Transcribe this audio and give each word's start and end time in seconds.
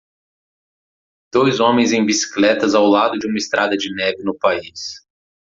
dois 1.31 1.59
homens 1.59 1.93
em 1.93 2.03
bicicletas 2.03 2.73
ao 2.73 2.87
lado 2.87 3.19
de 3.19 3.27
uma 3.27 3.37
estrada 3.37 3.77
de 3.77 3.93
neve 3.93 4.23
no 4.23 4.35
país 4.35 5.05